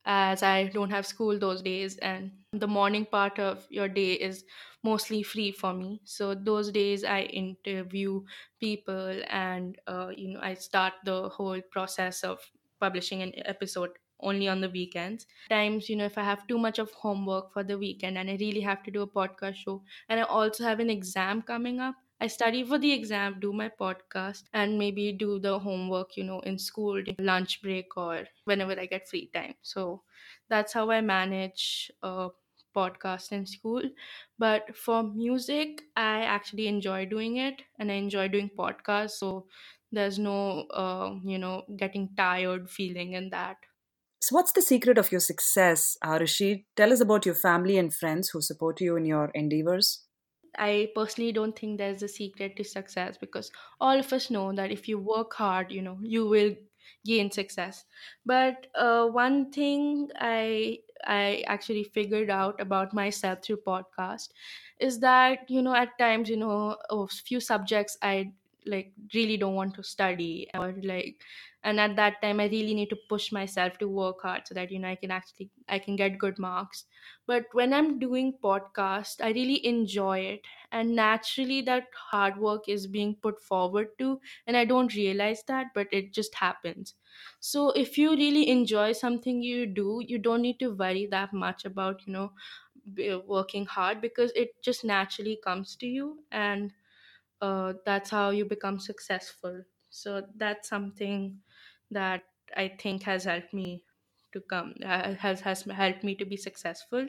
as 0.05 0.43
i 0.43 0.65
don't 0.67 0.89
have 0.89 1.05
school 1.05 1.38
those 1.39 1.62
days 1.62 1.98
and 1.98 2.31
the 2.53 2.67
morning 2.67 3.05
part 3.05 3.39
of 3.39 3.65
your 3.69 3.88
day 3.88 4.13
is 4.13 4.43
mostly 4.83 5.24
free 5.24 5.51
for 5.51 5.74
me. 5.74 6.01
So 6.03 6.36
those 6.36 6.72
days 6.72 7.03
i 7.03 7.22
interview 7.22 8.24
people 8.60 9.22
and 9.29 9.77
uh, 9.88 10.10
you 10.15 10.33
know 10.33 10.39
i 10.41 10.53
start 10.53 10.93
the 11.05 11.29
whole 11.29 11.62
process 11.72 12.24
of 12.24 12.39
publishing 12.79 13.22
an 13.22 13.31
episode 13.45 13.91
only 14.19 14.48
on 14.48 14.62
the 14.62 14.69
weekends. 14.69 15.25
Times 15.50 15.89
you 15.89 15.95
know 15.95 16.05
if 16.05 16.17
i 16.17 16.24
have 16.24 16.45
too 16.48 16.57
much 16.57 16.79
of 16.79 16.91
homework 16.91 17.51
for 17.53 17.63
the 17.63 17.77
weekend 17.77 18.17
and 18.17 18.29
i 18.29 18.38
really 18.39 18.62
have 18.62 18.83
to 18.83 18.91
do 18.91 19.01
a 19.01 19.07
podcast 19.07 19.55
show 19.55 19.83
and 20.10 20.19
i 20.19 20.24
also 20.24 20.63
have 20.63 20.79
an 20.79 20.89
exam 20.89 21.41
coming 21.41 21.79
up 21.79 21.95
I 22.22 22.27
study 22.27 22.63
for 22.63 22.77
the 22.77 22.91
exam, 22.93 23.38
do 23.39 23.51
my 23.53 23.70
podcast, 23.70 24.43
and 24.53 24.77
maybe 24.79 25.12
do 25.12 25.39
the 25.39 25.60
homework, 25.60 26.15
you 26.17 26.24
know, 26.24 26.39
in 26.41 26.58
school, 26.58 27.01
lunch 27.20 27.62
break, 27.62 27.96
or 27.98 28.25
whenever 28.46 28.79
I 28.79 28.86
get 28.86 29.10
free 29.10 29.29
time. 29.34 29.55
So 29.62 30.03
that's 30.50 30.74
how 30.74 30.89
I 30.89 31.01
manage 31.01 31.91
a 32.01 32.29
podcast 32.75 33.32
in 33.32 33.46
school. 33.46 33.84
But 34.39 34.75
for 34.75 35.03
music, 35.03 35.82
I 35.96 36.22
actually 36.24 36.67
enjoy 36.67 37.05
doing 37.05 37.38
it 37.38 37.62
and 37.79 37.91
I 37.91 37.96
enjoy 37.96 38.27
doing 38.29 38.50
podcasts. 38.58 39.12
So 39.12 39.48
there's 39.91 40.17
no, 40.20 40.62
uh, 40.74 41.15
you 41.24 41.38
know, 41.38 41.63
getting 41.77 42.10
tired 42.15 42.70
feeling 42.70 43.13
in 43.13 43.29
that. 43.32 43.58
So, 44.20 44.36
what's 44.36 44.53
the 44.53 44.62
secret 44.62 44.98
of 44.98 45.12
your 45.12 45.20
success, 45.22 45.98
Arushi? 46.03 46.65
Tell 46.77 46.93
us 46.93 47.01
about 47.01 47.25
your 47.25 47.36
family 47.36 47.77
and 47.77 47.93
friends 47.93 48.29
who 48.29 48.41
support 48.41 48.79
you 48.82 48.96
in 48.96 49.05
your 49.05 49.29
endeavors. 49.36 50.02
I 50.57 50.91
personally 50.95 51.31
don't 51.31 51.57
think 51.57 51.77
there's 51.77 52.03
a 52.03 52.07
secret 52.07 52.55
to 52.57 52.63
success 52.63 53.17
because 53.17 53.51
all 53.81 53.98
of 54.00 54.13
us 54.13 54.29
know 54.29 54.53
that 54.53 54.72
if 54.72 54.88
you 54.88 55.00
work 55.00 55.33
hard, 55.33 55.72
you 55.72 55.81
know, 55.81 56.00
you 56.01 56.27
will 56.27 56.55
gain 57.05 57.31
success. 57.31 57.86
But 58.25 58.67
uh, 58.75 59.07
one 59.07 59.51
thing 59.51 60.10
I 60.15 60.79
I 61.05 61.43
actually 61.48 61.83
figured 61.83 62.29
out 62.29 62.62
about 62.62 62.93
myself 62.93 63.39
through 63.43 63.57
podcast 63.67 64.29
is 64.79 65.00
that 65.00 65.50
you 65.50 65.62
know 65.62 65.75
at 65.75 65.98
times 65.98 66.29
you 66.29 66.38
know 66.38 66.77
a 66.89 67.07
few 67.07 67.39
subjects 67.39 67.98
I 68.01 68.33
like 68.65 68.93
really 69.13 69.38
don't 69.38 69.55
want 69.55 69.75
to 69.75 69.84
study 69.84 70.48
or 70.53 70.74
like 70.84 71.22
and 71.63 71.79
at 71.79 71.96
that 71.96 72.22
time 72.22 72.39
i 72.39 72.46
really 72.48 72.74
need 72.74 72.89
to 72.89 72.98
push 73.10 73.32
myself 73.32 73.77
to 73.77 73.88
work 73.88 74.22
hard 74.22 74.48
so 74.48 74.53
that 74.53 74.72
you 74.72 74.79
know 74.79 74.88
i 74.89 74.96
can 74.96 75.12
actually 75.12 75.50
i 75.70 75.79
can 75.79 75.96
get 75.96 76.17
good 76.17 76.38
marks. 76.39 76.86
But 77.25 77.46
when 77.53 77.74
i'm 77.74 78.00
doing 78.00 78.38
podcast 78.43 79.22
i 79.24 79.29
really 79.32 79.65
enjoy 79.65 80.20
it. 80.20 80.41
And 80.72 80.96
naturally 80.96 81.62
that 81.62 81.88
hard 82.12 82.38
work 82.38 82.67
is 82.67 82.88
being 82.88 83.15
put 83.15 83.39
forward 83.41 83.98
to 84.00 84.20
and 84.48 84.58
i 84.58 84.65
don't 84.65 84.96
realize 84.96 85.43
that 85.43 85.67
but 85.75 85.88
it 85.91 86.13
just 86.13 86.36
happens. 86.36 86.96
So 87.39 87.70
if 87.72 87.98
you 87.98 88.12
really 88.12 88.50
enjoy 88.50 88.93
something 88.93 89.41
you 89.43 89.65
do 89.67 90.01
you 90.08 90.17
don't 90.17 90.41
need 90.41 90.60
to 90.60 90.74
worry 90.74 91.05
that 91.08 91.34
much 91.34 91.63
about 91.65 92.05
you 92.08 92.13
know 92.13 92.34
working 93.25 93.65
hard 93.65 94.01
because 94.01 94.32
it 94.36 94.62
just 94.62 94.84
naturally 94.84 95.39
comes 95.43 95.75
to 95.77 95.88
you. 95.88 96.24
And 96.32 96.74
uh, 97.42 97.74
that's 97.86 98.10
how 98.10 98.30
you 98.32 98.46
become 98.46 98.80
successful. 98.80 99.63
So 99.90 100.28
that's 100.36 100.70
something 100.70 101.42
that 101.92 102.24
i 102.58 102.68
think 102.68 103.04
has 103.04 103.25
helped 103.25 103.54
me 103.54 103.84
to 104.32 104.42
come 104.42 104.74
uh, 104.84 105.13
has 105.16 105.42
has 105.42 105.62
helped 105.63 106.04
me 106.04 106.16
to 106.16 106.25
be 106.25 106.38
successful. 106.38 107.08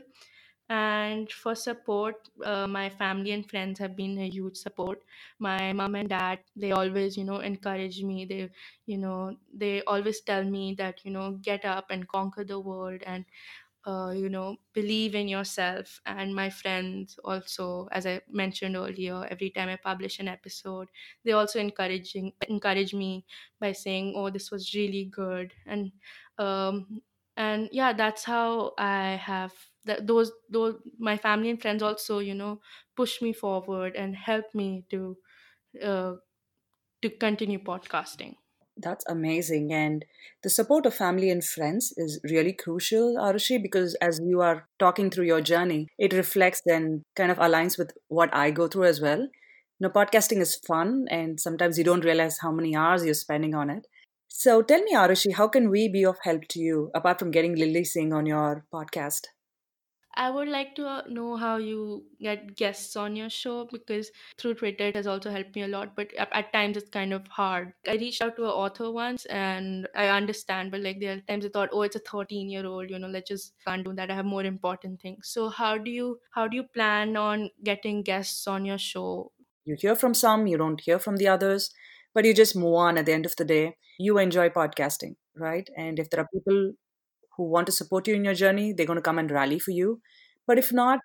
And 0.69 1.31
for 1.31 1.55
support 1.55 2.29
uh, 2.43 2.67
my 2.67 2.89
family 2.89 3.33
and 3.33 3.49
friends 3.49 3.79
have 3.81 3.95
been 3.97 4.19
a 4.19 4.29
huge 4.31 4.57
support. 4.57 5.03
My 5.39 5.73
mom 5.75 5.95
and 5.95 6.09
dad 6.09 6.41
they 6.57 6.73
always 6.73 7.17
you 7.19 7.25
know 7.25 7.41
encourage 7.41 8.03
me. 8.03 8.25
They 8.25 8.51
you 8.87 8.97
know 8.99 9.37
they 9.53 9.83
always 9.83 10.21
tell 10.23 10.45
me 10.45 10.75
that 10.79 11.05
you 11.05 11.11
know 11.11 11.33
get 11.33 11.65
up 11.67 11.91
and 11.91 12.09
conquer 12.09 12.45
the 12.45 12.59
world 12.61 13.03
and 13.05 13.27
uh, 13.87 14.13
you 14.17 14.29
know 14.29 14.57
believe 14.73 15.15
in 15.15 15.29
yourself 15.29 16.01
and 16.07 16.35
my 16.35 16.49
friends 16.49 17.19
also 17.25 17.87
as 17.93 18.07
i 18.07 18.21
mentioned 18.29 18.77
earlier 18.77 19.27
every 19.31 19.51
time 19.51 19.69
i 19.69 19.77
publish 19.77 20.19
an 20.19 20.29
episode 20.29 20.89
they 21.25 21.33
also 21.33 21.59
encouraging 21.61 22.33
encourage 22.49 22.95
me 22.95 23.27
by 23.61 23.73
saying 23.73 24.15
oh 24.17 24.31
this 24.31 24.51
was 24.51 24.75
really 24.75 25.05
good. 25.07 25.53
And 25.67 25.93
um 26.39 27.03
and 27.37 27.69
yeah 27.73 27.93
that's 27.93 28.25
how 28.25 28.73
i 28.79 29.11
have 29.17 29.53
that 29.85 30.07
those 30.07 30.33
those 30.49 30.81
my 30.99 31.17
family 31.17 31.51
and 31.51 31.61
friends 31.61 31.83
also 31.83 32.19
you 32.21 32.35
know 32.35 32.61
push 32.97 33.21
me 33.21 33.33
forward 33.33 33.97
and 33.97 34.17
help 34.17 34.55
me 34.55 34.85
to 34.91 35.17
uh, 35.83 36.15
to 37.03 37.11
continue 37.11 37.59
podcasting 37.61 38.37
That's 38.77 39.05
amazing. 39.09 39.73
And 39.73 40.05
the 40.43 40.51
support 40.51 40.85
of 40.87 40.95
family 40.95 41.31
and 41.31 41.45
friends 41.45 41.93
is 41.97 42.21
really 42.25 42.53
crucial, 42.53 43.17
Arushi, 43.17 43.63
because 43.63 43.95
as 43.97 44.21
you 44.23 44.41
are 44.41 44.67
talking 44.79 45.11
through 45.11 45.27
your 45.27 45.41
journey, 45.41 45.89
it 45.99 46.13
reflects 46.13 46.63
and 46.67 47.03
kind 47.15 47.31
of 47.31 47.39
aligns 47.39 47.79
with 47.79 47.93
what 48.09 48.35
I 48.35 48.51
go 48.51 48.67
through 48.67 48.85
as 48.85 49.01
well. 49.01 49.21
You 49.21 49.29
know, 49.81 49.91
podcasting 49.91 50.39
is 50.41 50.57
fun, 50.57 51.07
and 51.11 51.39
sometimes 51.41 51.79
you 51.79 51.85
don't 51.85 52.05
realize 52.05 52.39
how 52.41 52.51
many 52.53 52.75
hours 52.77 53.05
you're 53.05 53.15
spending 53.15 53.55
on 53.55 53.71
it. 53.71 53.87
So 54.29 54.61
tell 54.63 54.83
me, 54.83 54.95
Arushi, 54.95 55.35
how 55.35 55.47
can 55.49 55.71
we 55.71 55.89
be 55.89 56.05
of 56.05 56.19
help 56.23 56.49
to 56.49 56.61
you 56.61 56.91
apart 56.95 57.21
from 57.21 57.31
getting 57.31 57.55
Lilly 57.57 57.85
Singh 57.85 58.13
on 58.13 58.27
your 58.27 58.65
podcast? 58.73 59.27
I 60.17 60.31
would 60.31 60.49
like 60.49 60.75
to 60.77 60.87
uh, 60.89 61.03
know 61.09 61.37
how 61.37 61.57
you 61.57 62.07
get 62.21 62.57
guests 62.57 62.97
on 62.97 63.17
your 63.17 63.29
show 63.31 63.67
because 63.71 64.11
through 64.39 64.55
Twitter 64.55 64.87
it 64.87 64.97
has 64.97 65.07
also 65.07 65.31
helped 65.31 65.55
me 65.57 65.63
a 65.63 65.69
lot. 65.69 65.95
But 65.97 66.13
at, 66.15 66.33
at 66.33 66.53
times 66.53 66.77
it's 66.77 66.89
kind 66.89 67.13
of 67.13 67.27
hard. 67.29 67.73
I 67.87 67.95
reached 67.97 68.23
out 68.23 68.37
to 68.37 68.45
an 68.45 68.51
author 68.51 68.91
once 68.91 69.25
and 69.27 69.89
I 69.95 70.09
understand, 70.09 70.71
but 70.71 70.81
like 70.81 71.01
there 71.01 71.17
are 71.17 71.21
times 71.21 71.47
I 71.47 71.49
thought, 71.49 71.71
oh, 71.73 71.83
it's 71.83 71.97
a 71.97 72.01
13 72.01 72.49
year 72.49 72.67
old, 72.67 72.91
you 72.91 72.99
know, 72.99 73.09
let's 73.09 73.29
just 73.29 73.55
can't 73.67 73.85
do 73.85 73.93
that. 73.95 74.11
I 74.11 74.15
have 74.15 74.25
more 74.25 74.45
important 74.45 75.01
things. 75.01 75.29
So 75.29 75.49
how 75.49 75.79
do 75.79 75.91
you 75.91 76.21
how 76.31 76.49
do 76.49 76.57
you 76.57 76.65
plan 76.65 77.17
on 77.17 77.51
getting 77.63 78.03
guests 78.03 78.47
on 78.47 78.65
your 78.65 78.79
show? 78.79 79.33
You 79.65 79.77
hear 79.79 79.95
from 79.97 80.15
some, 80.15 80.47
you 80.47 80.57
don't 80.59 80.81
hear 80.81 80.99
from 80.99 81.17
the 81.17 81.29
others, 81.29 81.71
but 82.13 82.25
you 82.25 82.35
just 82.35 82.57
move 82.57 82.75
on 82.75 82.99
at 82.99 83.07
the 83.07 83.13
end 83.13 83.27
of 83.27 83.37
the 83.37 83.45
day. 83.45 83.77
You 83.99 84.19
enjoy 84.19 84.49
podcasting, 84.51 85.17
right? 85.35 85.69
And 85.77 85.99
if 85.99 86.11
there 86.11 86.21
are 86.21 86.29
people 86.33 86.75
who 87.37 87.45
want 87.45 87.67
to 87.67 87.73
support 87.73 88.07
you 88.09 88.15
in 88.15 88.25
your 88.25 88.35
journey, 88.35 88.73
they're 88.73 88.87
going 88.87 88.97
to 88.97 89.03
come 89.03 89.19
and 89.19 89.31
rally 89.31 89.59
for 89.59 89.71
you. 89.73 90.01
But 90.47 90.59
if 90.59 90.73
not, 90.73 91.01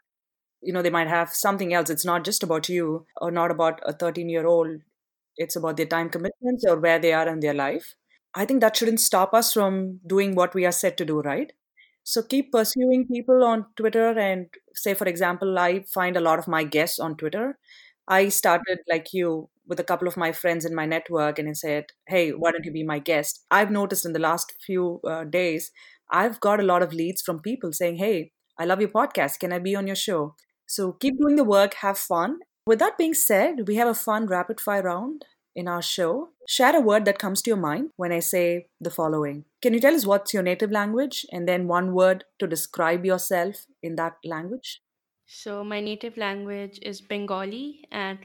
you 0.61 0.73
know, 0.73 0.81
they 0.81 0.89
might 0.89 1.07
have 1.07 1.29
something 1.29 1.73
else. 1.73 1.89
It's 1.89 2.05
not 2.05 2.25
just 2.25 2.43
about 2.43 2.69
you 2.69 3.05
or 3.17 3.31
not 3.31 3.51
about 3.51 3.79
a 3.85 3.93
13 3.93 4.29
year 4.29 4.45
old. 4.45 4.81
It's 5.37 5.55
about 5.55 5.77
their 5.77 5.85
time 5.85 6.09
commitments 6.09 6.65
or 6.67 6.77
where 6.79 6.99
they 6.99 7.13
are 7.13 7.27
in 7.27 7.39
their 7.39 7.53
life. 7.53 7.95
I 8.35 8.45
think 8.45 8.61
that 8.61 8.75
shouldn't 8.75 8.99
stop 8.99 9.33
us 9.33 9.53
from 9.53 9.99
doing 10.05 10.35
what 10.35 10.53
we 10.53 10.65
are 10.65 10.71
set 10.71 10.97
to 10.97 11.05
do, 11.05 11.21
right? 11.21 11.51
So 12.03 12.23
keep 12.23 12.51
pursuing 12.51 13.07
people 13.07 13.43
on 13.43 13.65
Twitter. 13.75 14.17
And 14.17 14.47
say, 14.73 14.93
for 14.93 15.05
example, 15.07 15.57
I 15.59 15.83
find 15.93 16.17
a 16.17 16.21
lot 16.21 16.39
of 16.39 16.47
my 16.47 16.63
guests 16.63 16.99
on 16.99 17.15
Twitter. 17.17 17.57
I 18.07 18.29
started 18.29 18.79
like 18.89 19.13
you 19.13 19.49
with 19.67 19.79
a 19.79 19.83
couple 19.83 20.07
of 20.07 20.17
my 20.17 20.31
friends 20.31 20.65
in 20.65 20.73
my 20.73 20.85
network 20.87 21.37
and 21.37 21.47
I 21.47 21.53
said, 21.53 21.85
Hey, 22.07 22.31
why 22.31 22.51
don't 22.51 22.65
you 22.65 22.71
be 22.71 22.83
my 22.83 22.97
guest? 22.99 23.45
I've 23.51 23.69
noticed 23.69 24.05
in 24.05 24.13
the 24.13 24.19
last 24.19 24.53
few 24.65 24.99
uh, 25.07 25.25
days, 25.25 25.71
I've 26.11 26.39
got 26.39 26.59
a 26.59 26.63
lot 26.63 26.83
of 26.83 26.93
leads 26.93 27.21
from 27.21 27.39
people 27.39 27.73
saying, 27.73 27.97
Hey, 27.97 28.31
I 28.57 28.65
love 28.65 28.81
your 28.81 28.89
podcast. 28.89 29.39
Can 29.39 29.53
I 29.53 29.59
be 29.59 29.75
on 29.75 29.87
your 29.87 29.95
show? 29.95 30.35
So 30.65 30.91
keep 30.93 31.17
doing 31.17 31.35
the 31.35 31.43
work, 31.43 31.75
have 31.75 31.97
fun. 31.97 32.39
With 32.65 32.79
that 32.79 32.97
being 32.97 33.13
said, 33.13 33.67
we 33.67 33.75
have 33.75 33.87
a 33.87 33.95
fun 33.95 34.27
rapid 34.27 34.59
fire 34.59 34.83
round 34.83 35.25
in 35.55 35.67
our 35.67 35.81
show. 35.81 36.29
Share 36.47 36.75
a 36.75 36.81
word 36.81 37.05
that 37.05 37.19
comes 37.19 37.41
to 37.41 37.49
your 37.49 37.57
mind 37.57 37.89
when 37.95 38.11
I 38.11 38.19
say 38.19 38.67
the 38.79 38.91
following. 38.91 39.45
Can 39.61 39.73
you 39.73 39.79
tell 39.79 39.95
us 39.95 40.05
what's 40.05 40.33
your 40.33 40.43
native 40.43 40.71
language 40.71 41.25
and 41.31 41.47
then 41.47 41.67
one 41.67 41.93
word 41.93 42.25
to 42.39 42.47
describe 42.47 43.05
yourself 43.05 43.65
in 43.81 43.95
that 43.95 44.17
language? 44.23 44.81
So 45.25 45.63
my 45.63 45.79
native 45.79 46.17
language 46.17 46.79
is 46.81 47.01
Bengali 47.01 47.85
and 47.91 48.19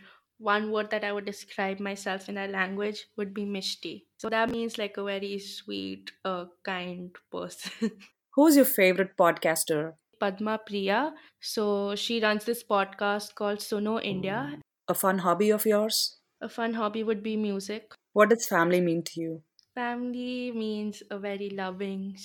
one 0.44 0.70
word 0.70 0.90
that 0.90 1.04
I 1.04 1.12
would 1.12 1.24
describe 1.24 1.80
myself 1.80 2.28
in 2.28 2.36
a 2.36 2.46
language 2.46 3.06
would 3.16 3.32
be 3.32 3.44
Mishti. 3.46 4.04
So 4.18 4.28
that 4.28 4.50
means 4.50 4.76
like 4.76 4.98
a 4.98 5.04
very 5.04 5.38
sweet, 5.38 6.12
uh, 6.24 6.44
kind 6.62 7.16
person. 7.32 7.92
Who's 8.34 8.56
your 8.56 8.66
favorite 8.66 9.16
podcaster? 9.16 9.94
Padma 10.20 10.58
Priya. 10.66 11.14
So 11.40 11.94
she 11.94 12.20
runs 12.20 12.44
this 12.44 12.62
podcast 12.62 13.34
called 13.34 13.58
Suno 13.58 14.02
India. 14.02 14.58
A 14.88 14.94
fun 14.94 15.18
hobby 15.18 15.50
of 15.50 15.64
yours? 15.64 16.18
A 16.42 16.48
fun 16.48 16.74
hobby 16.74 17.02
would 17.02 17.22
be 17.22 17.36
music. 17.36 17.94
What 18.12 18.30
does 18.30 18.46
family 18.46 18.80
mean 18.80 19.02
to 19.04 19.20
you? 19.20 19.42
Family 19.74 20.52
means 20.52 21.02
a 21.10 21.18
very 21.18 21.50
loving 21.50 22.16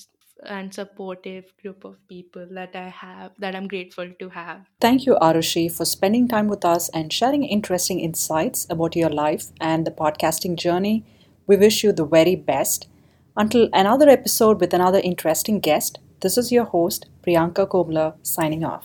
and 0.45 0.73
supportive 0.73 1.45
group 1.61 1.83
of 1.83 1.95
people 2.07 2.47
that 2.51 2.75
I 2.75 2.89
have, 2.89 3.31
that 3.39 3.55
I'm 3.55 3.67
grateful 3.67 4.09
to 4.19 4.29
have. 4.29 4.65
Thank 4.79 5.05
you, 5.05 5.17
Arushi, 5.21 5.71
for 5.71 5.85
spending 5.85 6.27
time 6.27 6.47
with 6.47 6.63
us 6.65 6.89
and 6.89 7.11
sharing 7.11 7.43
interesting 7.43 7.99
insights 7.99 8.65
about 8.69 8.95
your 8.95 9.09
life 9.09 9.47
and 9.59 9.85
the 9.85 9.91
podcasting 9.91 10.55
journey. 10.55 11.03
We 11.47 11.57
wish 11.57 11.83
you 11.83 11.91
the 11.91 12.05
very 12.05 12.35
best. 12.35 12.87
Until 13.35 13.69
another 13.73 14.09
episode 14.09 14.59
with 14.59 14.73
another 14.73 14.99
interesting 14.99 15.59
guest, 15.59 15.99
this 16.21 16.37
is 16.37 16.51
your 16.51 16.65
host, 16.65 17.05
Priyanka 17.23 17.67
Komla, 17.67 18.15
signing 18.23 18.63
off. 18.63 18.77